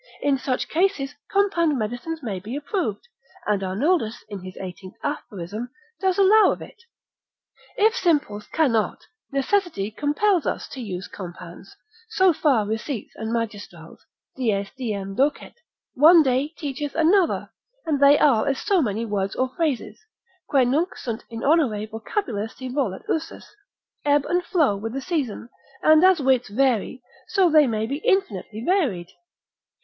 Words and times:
In 0.21 0.39
such 0.39 0.67
cases, 0.67 1.13
compound 1.31 1.77
medicines 1.77 2.23
may 2.23 2.39
be 2.39 2.55
approved, 2.55 3.07
and 3.45 3.61
Arnoldus 3.63 4.23
in 4.29 4.39
his 4.43 4.57
18. 4.59 4.95
aphorism, 5.03 5.69
doth 5.99 6.17
allow 6.17 6.51
of 6.53 6.59
it. 6.59 6.81
If 7.77 7.95
simples 7.95 8.47
cannot, 8.47 9.05
necessity 9.31 9.91
compels 9.91 10.47
us 10.47 10.67
to 10.69 10.81
use 10.81 11.07
compounds; 11.07 11.75
so 12.09 12.33
for 12.33 12.65
receipts 12.65 13.13
and 13.15 13.31
magistrals, 13.31 13.99
dies 14.35 14.71
diem 14.75 15.13
docet, 15.15 15.53
one 15.93 16.23
day 16.23 16.47
teacheth 16.47 16.95
another, 16.95 17.51
and 17.85 17.99
they 17.99 18.17
are 18.17 18.47
as 18.47 18.57
so 18.57 18.81
many 18.81 19.05
words 19.05 19.35
or 19.35 19.49
phrases, 19.55 20.01
Que 20.49 20.65
nunc 20.65 20.95
sunt 20.95 21.25
in 21.29 21.43
honore 21.43 21.85
vocabula 21.85 22.49
si 22.49 22.69
volet 22.69 23.03
usus, 23.07 23.55
ebb 24.03 24.25
and 24.25 24.43
flow 24.45 24.75
with 24.75 24.93
the 24.93 24.99
season, 25.01 25.49
and 25.83 26.03
as 26.03 26.19
wits 26.19 26.49
vary, 26.49 27.03
so 27.27 27.51
they 27.51 27.67
may 27.67 27.85
be 27.85 27.97
infinitely 27.97 28.65
varied. 28.65 29.09